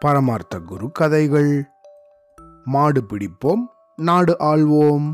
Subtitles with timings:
[0.00, 1.68] பரமார்த்த குரு கதைகள்.
[2.64, 3.62] மாடு பிடிப்போம்
[3.96, 5.12] நாடு ஆள்வோம்.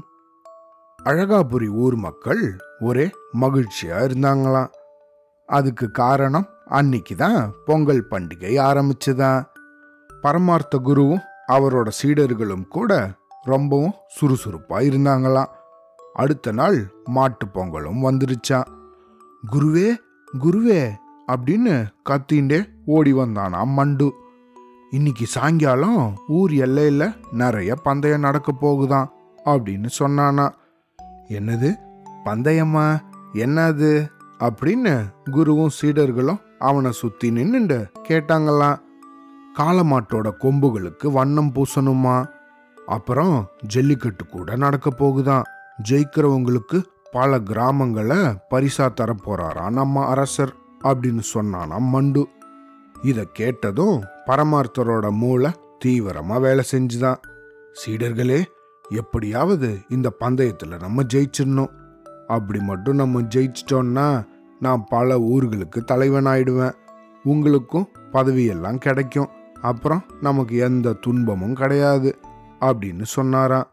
[1.04, 4.71] அழகாபுரி ஊர் மக்கள் ஒரே மகிழ்ச்சியா இருந்தாங்களாம்
[5.47, 9.42] அதுக்கு காரணம் அன்னைக்கு தான் பொங்கல் பண்டிகை ஆரம்பிச்சுதான்
[10.22, 13.10] பரமார்த்த குருவும் அவரோட சீடர்களும் கூட
[13.42, 15.51] ரொம்பவும் சுறுசுறுப்பா இருந்தாங்களாம்
[16.12, 18.69] அடுத்த நாள் மாட்டு பொங்கலும் வந்துருச்சான்
[19.52, 19.95] குருவே
[20.38, 20.99] குருவே
[21.30, 24.15] அப்படின்னு கத்திண்டே ஓடி வந்தானாம் மண்டு.
[24.91, 29.11] இன்னைக்கு சாயங்காலம் ஊர் எல்லையில் நிறைய பந்தயம் நடக்க போகுதான்
[29.45, 30.51] அப்படின்னு சொன்னானா.
[31.29, 31.77] என்னது?
[32.25, 33.01] பந்தயமா?
[33.34, 34.09] என்னது?
[34.41, 38.78] அப்படின்னு குருவும் சீடர்களும் அவனை சுத்தி நின்னுண்டு கேட்டாங்களாம்
[39.59, 42.27] காலமாட்டோட கொம்புகளுக்கு வண்ணம் பூசணுமா?
[42.87, 45.42] அப்புறம் ஜல்லிக்கட்டு கூட நடக்க போகுதான்.
[45.89, 50.55] ஜெயிக்கிறவங்களுக்கு பல கிராமங்களை பரிசா தரப்போறாராம் நம்ம அரசர்.
[50.84, 52.29] அப்படின்னு சொன்னானாம் மண்டு.
[53.03, 55.50] இதை கேட்டதும் பரமார்த்தரோட மூளை
[55.84, 57.17] தீவிரமா வேலை செஞ்சுதான்.
[57.87, 58.45] சீடர்களே
[58.89, 61.70] எப்படியாவது இந்த பந்தயத்துல நம்ம ஜெயிச்சிடணும்.
[62.27, 64.27] அப்படி மட்டும் நம்ம ஜெயிச்சிட்டோம்னா
[64.61, 66.72] நான் பல ஊர்களுக்கு தலைவனாயிடுவேன்.
[67.25, 69.28] உங்களுக்கும் பதவியெல்லாம் கிடைக்கும்.
[69.61, 72.19] அப்புறம் நமக்கு எந்த துன்பமும் கிடையாது
[72.61, 73.67] அப்படின்னு சொன்னாராம்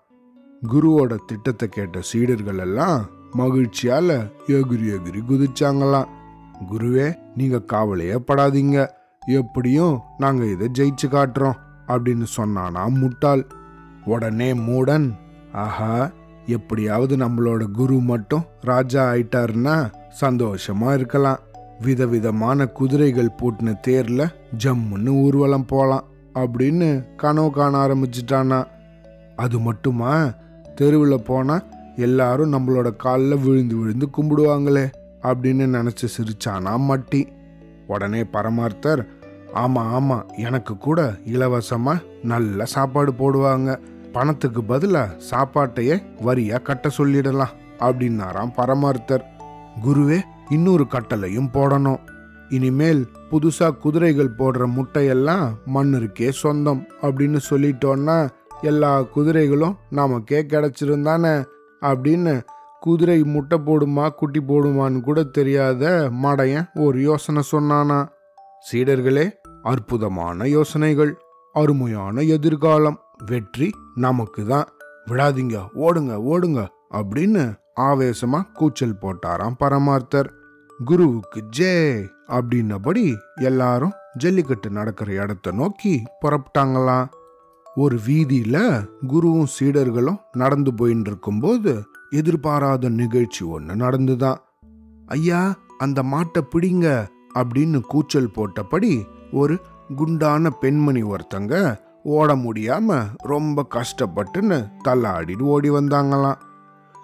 [0.73, 3.05] குருவோட திட்டத்தை கேட்ட சீடர்கள் எல்லாம்
[3.37, 6.07] மகிழ்ச்சியால எகிரி எகிரி குதிச்சாங்களாம்.
[6.71, 8.87] குருவே நீங்க காவலையே படாதீங்க
[9.27, 13.45] எப்படியும் நாங்க இதை ஜெயிச்சு காட்டுறோம் அப்படின்னு சொன்னானா முட்டாள்.
[14.05, 15.11] உடனே மூடன்
[15.53, 16.11] ஆஹா
[16.45, 19.91] எப்படியாவது நம்மளோட குரு மட்டும் ராஜா ஆயிட்டாருன்னா
[20.21, 21.39] சந்தோஷமா இருக்கலாம்.
[21.81, 24.29] விதவிதமான குதிரைகள் பூட்டின தேர்ல
[24.63, 28.65] ஜம்முன்னு ஊர்வலம் போலாம் அப்படின்னு கனவு காண ஆரம்பிச்சிட்டானா.
[29.35, 30.31] அது மட்டுமா?
[30.75, 31.61] தெருவில் போனா
[31.95, 34.91] எல்லாரும் நம்மளோட காலில் விழுந்து விழுந்து கும்பிடுவாங்களே.
[35.29, 37.21] அப்படின்னு நினச்சி சிரிச்சானா மட்டி.
[37.87, 39.01] உடனே பரமார்த்தர்
[39.53, 43.79] ஆமாம் ஆமாம் எனக்கு கூட இலவசமாக நல்ல சாப்பாடு போடுவாங்க.
[44.11, 45.95] பணத்துக்கு பதிலாக சாப்பாட்டையே
[46.25, 49.23] வரியாக கட்ட சொல்லிடலாம் அப்படின்னாராம் பரமார்த்தர்.
[49.85, 51.99] குருவே இன்னொரு கட்டளையும் போடணும்.
[52.49, 53.01] இனிமேல்
[53.31, 58.29] புதுசாக குதிரைகள் போடுற முட்டையெல்லாம் மன்னருக்கே சொந்தம் அப்படின்னு சொல்லிட்டோன்னா
[58.61, 61.33] எல்லா குதிரைகளும் நமக்கே கிடச்சிருந்தானே
[61.81, 62.33] அப்படின்னு
[62.81, 65.83] குதிரை முட்டை போடுமா குட்டி போடுமான்னு கூட தெரியாத
[66.23, 67.99] மடையன் ஒரு யோசனை சொன்னானா.
[68.67, 69.25] சீடர்களே
[69.63, 71.11] அற்புதமான யோசனைகள்
[71.55, 74.67] அருமையான எதிர்காலம் வெற்றி நமக்கு தான்
[75.09, 76.61] விடாதீங்க ஓடுங்க ஓடுங்க
[76.99, 77.43] அப்படின்னு
[77.81, 80.29] ஆவேசமா கூச்சல் போட்டாராம் பரமார்த்தர்.
[80.85, 81.73] குருவுக்கு ஜே
[82.27, 83.03] அப்படின்னபடி
[83.49, 87.07] எல்லாரும் ஜல்லிக்கட்டு நடக்கிற இடத்த நோக்கி புறப்பட்டாங்களாம்.
[87.75, 88.57] ஒரு வீதியில
[89.07, 91.73] குருவும் சீடர்களும் நடந்து போயின்னு இருக்கும்போது
[92.09, 94.37] எதிர்பாராத நிகழ்ச்சி ஒன்று நடந்துதான்
[95.05, 99.59] ஐயா அந்த மாட்டை பிடிங்க அப்படின்னு கூச்சல் போட்டபடி ஒரு
[99.95, 106.37] குண்டான பெண்மணி ஒருத்தங்க ஓட முடியாம ரொம்ப கஷ்டப்பட்டுன்னு தள்ளாடிட்டு ஓடி வந்தாங்களாம்.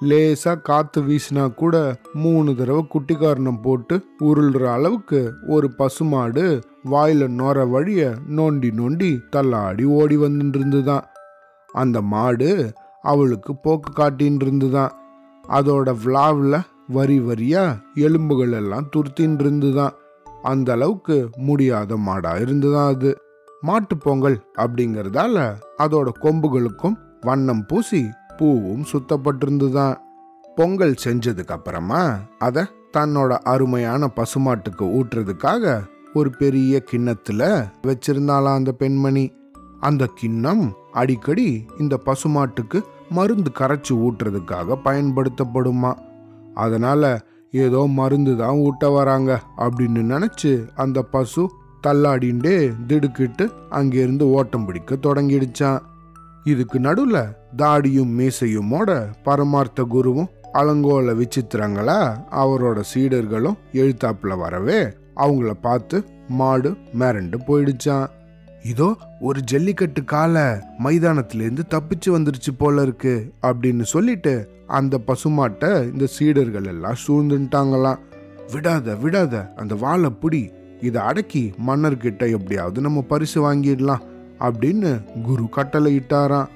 [0.01, 8.15] லேசா காத்து வீசினா கூட மூணு தடவை குட்டிக்காரணம் போட்டு உருள்ற அளவுக்கு ஒரு பசுமாடு வாயில நோர வழிய
[8.29, 11.05] நோண்டி நோண்டி தள்ளாடி ஓடி வந்துட்டு இருந்துதான்.
[11.71, 14.93] அந்த மாடு அவளுக்கு போக்கு காட்டின்னு இருந்துதான்
[15.49, 19.93] அதோட விழாவில் வரி வரியா எலும்புகள் எல்லாம் துருத்தின்னு இருந்துதான்
[20.43, 23.11] அந்த அளவுக்கு முடியாத மாடா இருந்துதான் அது.
[23.61, 29.95] மாட்டு பொங்கல் அப்படிங்கறதால அதோட கொம்புகளுக்கும் வண்ணம் பூசி பூவும் சுத்தப்பட்டிருந்துதான்.
[30.55, 32.01] பொங்கல் செஞ்சதுக்கு அப்புறமா
[32.39, 32.63] அதை
[32.97, 35.81] தன்னோட அருமையான பசுமாட்டுக்கு ஊட்டுறதுக்காக
[36.13, 37.43] ஒரு பெரிய கிண்ணத்துல
[37.87, 39.25] வச்சிருந்தாளாம் அந்த பெண்மணி.
[39.88, 41.47] அந்த கிண்ணம் அடிக்கடி
[41.79, 42.79] இந்த பசுமாட்டுக்கு
[43.09, 45.91] மருந்து கரைச்சி ஊட்டுறதுக்காக பயன்படுத்தப்படுமா?
[46.55, 47.03] அதனால
[47.51, 51.44] ஏதோ மருந்து தான் ஊட்ட வராங்க அப்படின்னு நினைச்சு அந்த பசு
[51.88, 52.55] தள்ளாடிண்டே
[52.88, 55.81] திடுக்கிட்டு அங்கிருந்து ஓட்டம் பிடிக்க தொடங்கிடுச்சான்.
[56.44, 58.89] இதுக்கு நடுவில் தாடியும் மீசையுமோட
[59.23, 62.00] பரமார்த்த குருவும் அலங்கோல விசித்திரங்களா
[62.41, 64.81] அவரோட சீடர்களும் எழுத்தாப்புல வரவே
[65.15, 65.97] அவங்கள பார்த்து
[66.39, 68.07] மாடு மிரண்டு போயிடுச்சான்.
[68.63, 70.42] இதோ ஒரு ஜல்லிக்கட்டு காலை
[70.83, 78.00] மைதானத்திலேருந்து தப்பிச்சு வந்துருச்சு போல இருக்கு அப்படின்னு சொல்லிட்டு அந்த பசுமாட்டை இந்த சீடர்கள் எல்லாம் சூழ்ந்துட்டாங்களாம்
[78.54, 80.51] விடாத விடாத அந்த வாழை பிடி
[80.81, 84.04] இதை அடக்கி மன்னர்கிட்ட எப்படியாவது நம்ம பரிசு வாங்கிடலாம்
[84.39, 86.48] அப்படின்னு குரு கட்டளை இட்டாராம்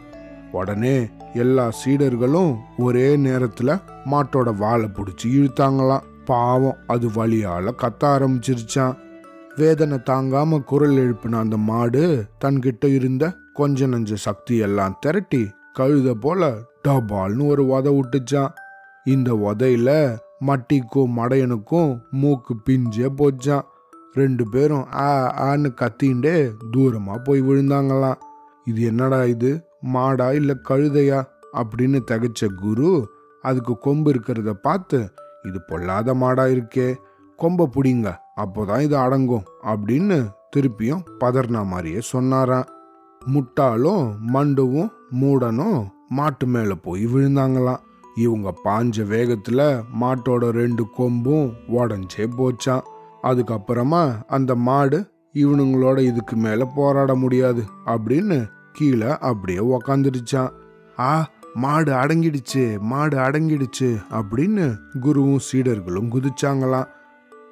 [0.52, 3.82] உடனே எல்லா சீடர்களும் ஒரே நேரத்துல
[4.12, 6.02] மாட்டோட வாழை பிடிச்சி இழுத்தாங்களாம்.
[6.26, 8.98] பாவம் அது வழியால கத்த ஆரம்பிச்சிருச்சான்
[9.60, 15.48] வேதனை தாங்காம குரல் எழுப்பின அந்த மாடு தன்கிட்ட இருந்த கொஞ்ச நஞ்ச சக்தி எல்லாம் திரட்டி
[15.80, 16.50] கழுத போல
[16.88, 18.54] டபால்னு ஒரு உத விட்டுச்சான்
[19.06, 23.66] இந்த உதையில மட்டிக்கும் மடையனுக்கும் மூக்கு பிஞ்சே போச்சான்
[24.14, 25.10] ரெண்டு பேரும் ஆ
[25.48, 28.22] ஆன்னு கத்தின்ண்டே தூரமா போய் விழுந்தாங்களாம்.
[28.66, 29.52] இது என்னடா இது?
[29.94, 31.20] மாடா இல்ல கழுதையா?
[31.54, 33.10] அப்படின்னு தகைச்ச குரு
[33.42, 35.10] அதுக்கு கொம்பு இருக்கிறத பார்த்து
[35.44, 36.96] இது பொல்லாத மாடா இருக்கே.
[37.36, 38.18] கொம்பை பிடிங்க.
[38.38, 40.18] அப்போதான் இது அடங்கும் அப்படின்னு
[40.56, 42.68] திருப்பியும் பதர்னா மாதிரியே சொன்னாராம்.
[43.22, 44.04] முட்டாளும்
[44.34, 44.92] மண்டுவும்
[45.22, 47.82] மூடனும் மாட்டு மேலே போய் விழுந்தாங்களாம்.
[48.16, 49.64] இவங்க பாஞ்ச வேகத்தில்
[50.02, 52.86] மாட்டோட ரெண்டு கொம்பும் உடஞ்சே போச்சான்
[53.24, 60.52] அதுக்கப்புறமா அந்த மாடு இவனுங்களோட இதுக்கு மேலே போராட முடியாது அப்படின்னு கீழே அப்படியே உக்காந்துருச்சான்
[61.00, 64.66] ஆ மாடு அடங்கிடுச்சு மாடு அடங்கிடுச்சு அப்படின்னு
[65.02, 66.88] குருவும் சீடர்களும் குதிச்சாங்களாம்.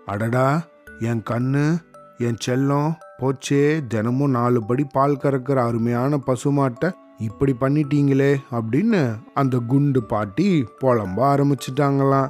[0.06, 0.62] அடடா
[1.00, 1.78] என் கண்ணு
[2.18, 10.04] என் செல்லம் போச்சே தினமும் நாலு படி பால் கறக்கிற அருமையான பசுமாட்டை இப்படி பண்ணிட்டீங்களே அப்படின்னு அந்த குண்டு
[10.04, 12.30] பாட்டி புலம்ப ஆரம்பிச்சிட்டாங்களாம்.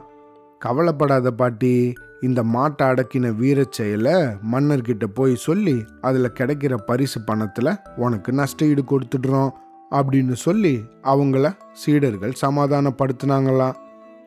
[0.59, 4.13] கவலைப்படாத பாட்டி இந்த மாட்டை அடக்கின வீரச் செயலை
[4.51, 9.49] மன்னர்கிட்ட போய் சொல்லி அதில் கிடைக்கிற பரிசு பணத்தில் உனக்கு நஷ்ட ஈடு கொடுத்துடுறோம்
[9.91, 13.75] அப்படின்னு சொல்லி அவங்கள சீடர்கள் சமாதானப்படுத்தினாங்களாம்.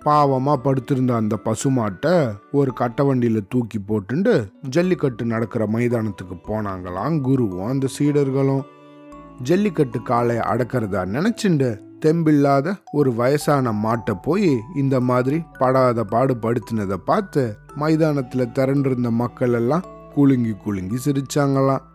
[0.05, 2.13] பாவமாக படுத்திருந்த அந்த பசுமாட்டை
[2.53, 4.35] ஒரு கட்ட வண்டியில் தூக்கி போட்டுண்டு
[4.69, 8.65] ஜல்லிக்கட்டு நடக்கிற மைதானத்துக்கு போனாங்களாம் குருவும் அந்த சீடர்களும்.
[9.43, 11.69] ஜல்லிக்கட்டு காலை அடக்கிறதா நினச்சிண்டு
[12.05, 17.43] தெம்பில்லாத ஒரு வயசான மாட்டை போய் இந்த மாதிரி படாத பாடு படுத்தினதை பார்த்து
[17.75, 21.87] மைதானத்தில் திரண்டிருந்த மக்கள் எல்லாம் குலுங்கி குலுங்கி சிரிச்சாங்களாம்.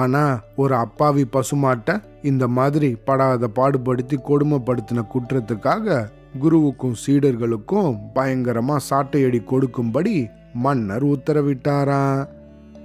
[0.00, 1.94] ஆனால் ஒரு அப்பாவி பசுமாட்டை
[2.26, 6.04] இந்த மாதிரி படாத பாடுபடுத்தி கொடுமைப்படுத்தின குற்றத்துக்காக
[6.38, 10.16] குருவுக்கும் சீடர்களுக்கும் பயங்கரமா சாட்டையடி கொடுக்கும்படி
[10.62, 12.22] மன்னர் உத்தரவிட்டாராம்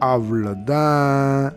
[0.05, 1.49] அவ்வளோதான்